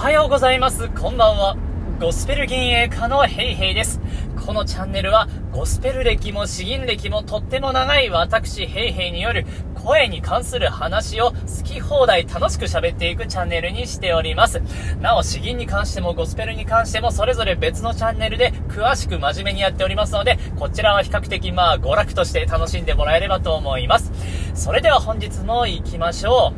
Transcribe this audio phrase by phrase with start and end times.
[0.00, 0.88] はようございます。
[0.88, 1.58] こんばんは。
[2.00, 4.00] ゴスペル銀営家のヘイヘイです。
[4.46, 9.44] このチャンネルは、ゴスペル歴も詩吟歴もとっても長い私ヘイヘイによる
[9.74, 14.62] 声に関する話を好き放題楽しく喋っていくチャンネルにしております。
[15.02, 24.10] なお、詩吟に関してもゴスペルに関してもそれぞれ別のチャンネルで詳しく真面目にやっておりますので、こちらは比較的まあ娯楽として楽しんでもらえればと思います。
[24.54, 26.54] それでは本日も行きましょ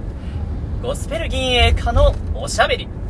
[0.80, 0.86] う。
[0.86, 3.01] ゴスペル銀営家のおしゃべり。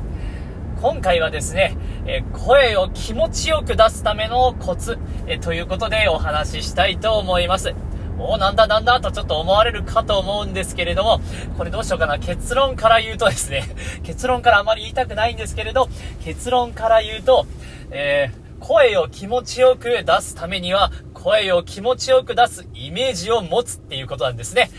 [0.82, 7.72] 今回はですね、え声を気持ちよく出すためのコツ、えということでお話ししたいと思います。
[8.18, 11.20] おなんだなんだとちょっと思われるかと思うんですけれども、
[11.56, 12.18] これどうしようかな。
[12.18, 13.62] 結論から言うとですね、
[14.02, 15.88] 結論からあまり言いたくないんですけれど、
[16.24, 17.46] 結論から言うと、
[17.92, 20.92] えー声を気持ちよく出すためには、
[21.22, 24.70] 声を気持ちよく出すイメージを持つっていうことなんですね。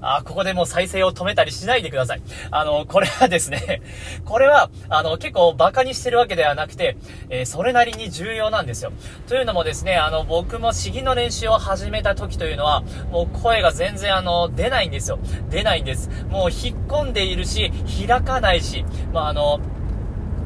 [0.00, 2.22] あ、ここでもう再生を止めたりしないでください。
[2.50, 3.82] あの、これはですね、
[4.26, 6.96] これは、あの、結構馬鹿にしてるわけではなくて、
[7.30, 8.92] えー、それなりに重要なんですよ。
[9.28, 15.20] というのもですね、あの、僕も詩吟の練習を始めた時というのは、もう声が全然あの、出ないんですよ。
[15.50, 16.10] 出ないんです。
[16.28, 17.70] もう引っ込んでいるし、
[18.08, 19.60] 開かないし、まあ、あの、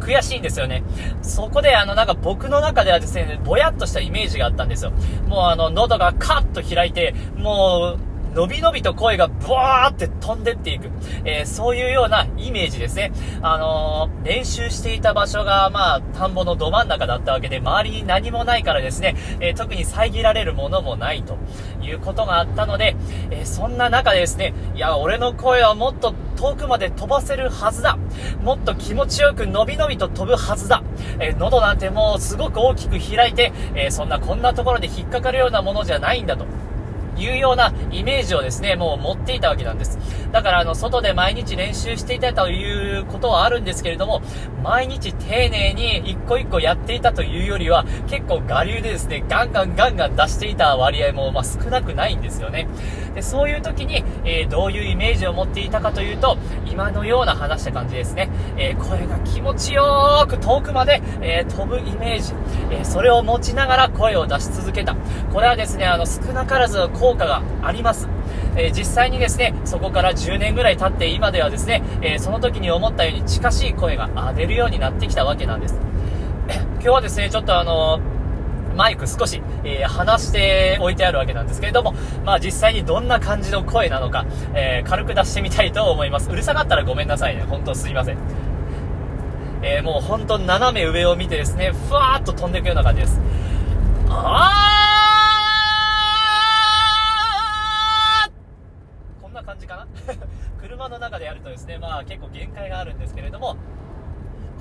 [0.00, 0.82] 悔しいんですよね。
[1.22, 4.92] そこであのなんか僕の中ではですね、ぼやっとしたイメージがあったんですよ。
[5.26, 10.90] もうあの喉がカッと開いて、もう伸び伸びと声がブワーって飛んでっていく。
[11.24, 13.10] えー、そういうようなイメージですね。
[13.40, 21.38] あのー、練習していた場所が、まあ、田んぼのど真ん中だったわけで、周りに何もないからですね、えー、特に遮られるものもないと
[21.80, 22.94] いうことがあったので、
[23.30, 27.96] えそんな中でですね、いや、俺の声はもっと遠くまで飛ばせるはずだ。
[28.42, 30.82] もっと気持ちよく伸び伸びと飛ぶはずだ。
[31.20, 36.44] え喉なんてもうすごく大きく開いて、えそんなこんなところで引っかかるようなものじゃないんだと。
[37.16, 39.98] いうようなイメージをですね、もう持っていたわけなんです。
[40.32, 44.22] だから、あの、外で毎日練習していたということはあるんですけれども、
[44.62, 52.68] 毎日丁寧に一個一個やっていたというよりは、結構我流でですね、ガンガンガンガン出していた割合も、まあ、少なくないんですよね。
[53.14, 56.36] で、そういう時に、えー、どういうイメージを持っていたかというと、
[56.70, 58.28] 今のような話した感じですね。
[58.58, 62.34] えー、声が気持ちよく遠くまで、えー、飛ぶイメージ、
[62.70, 64.94] えそれを持ちながら声を出し続けた。
[65.32, 68.08] これはですね、あの、少なからず効果があります。
[68.56, 75.78] え実際にですね、そこから10年ぐらい経って今ではですね、えその時に思ったように近しい声が出るようになってきたわけなんです。
[76.50, 78.00] 今日はですね、ちょっとあの
[78.74, 81.94] マイク少し、えー、離しておいてあるわけなんですけれども、
[82.24, 86.28] まあ実際にどんな感じの声なのか、えー、軽く出してみたいと思います。
[86.28, 87.44] うるさかったらごめんなさいね。
[87.48, 88.18] 本当すいません。
[89.62, 93.20] えー、もう本当斜め上を見てですね、ふわーっと飛んでいくような感じです。
[94.08, 94.75] あー
[101.56, 103.56] ですね、まあ結構限界があるんですけれども、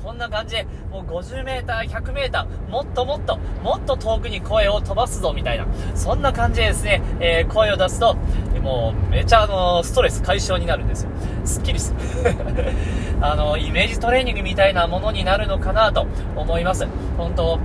[0.01, 5.65] こんな感じで、もう 50m、100m、もっともっと、もっと遠くに声を飛ばすぞ、みたいな。
[5.95, 8.15] そんな感じでですね、えー、声を出すと、
[8.61, 11.09] もう、めちゃあの、ストレス解消になるんですよ。
[11.43, 12.33] すっきりする。
[13.19, 16.87] あの、イメージトレーニングみたいなものになるのかなと思います。
[17.17, 17.59] 本当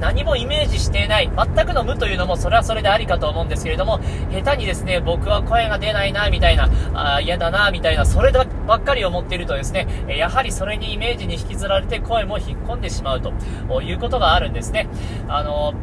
[0.00, 4.00] 何もイメージしていない、全くの無というのもそれはそれでありかと思うんですけれども、
[4.30, 8.44] 下手にですね、僕は声が出ないな、みたいな、あ嫌だな、みたいな、それば
[8.76, 14.88] っかり思っているとですね、やはりそれにイメージに引きずられて声も引っ込んでしまうということがあるんですね。
[15.28, 15.74] あの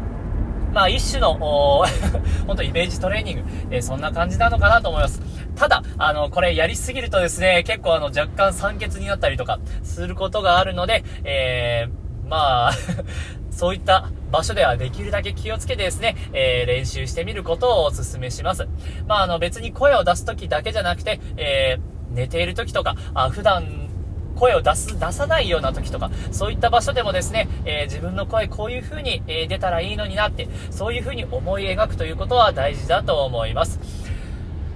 [0.74, 1.34] まあ一種の、
[2.46, 5.22] 本当イメージトレーニング、えー、そんな感じなのかなと思います。
[5.56, 12.72] ただ、あの、これやりすぎるとですね、結構あの、若干酸欠になったりとか、することがあるので、えー、まあ
[13.58, 18.68] そういった場所ではできるだけ気をつけてですね、えー、練習してみることをお勧めします。
[19.08, 23.90] まあ、あの別に声を出す時だけじゃなくて、えー、寝ている時とか、あ普段
[24.36, 33.80] 声を出す、出さないような時とか、そういった場所でもですね、えー、自分の声こういう風に、え、出たらいいのになって、そういう風に思い描くということは大事だと思います。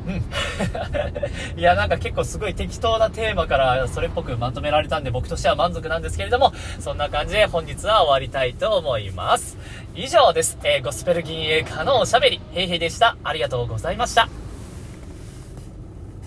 [0.07, 0.23] うん。
[1.59, 9.57] いや、なんか結構すごい適当なテーマからそれっぽくまとめられたんで僕としては満足なんですけれども、そんな感じで本日は終わりたいと思います。
[9.95, 10.57] 以上です。
[10.63, 13.18] えー、ゴスペル銀営家のおしゃべり、へいへいでした。
[13.24, 14.41] ありがとうございました。